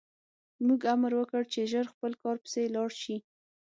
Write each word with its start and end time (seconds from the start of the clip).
موږ 0.65 0.81
امر 0.95 1.11
وکړ 1.17 1.41
چې 1.53 1.59
ژر 1.71 1.85
خپل 1.93 2.11
کار 2.21 2.35
پسې 2.43 2.63
لاړ 2.75 2.89
شي 3.01 3.17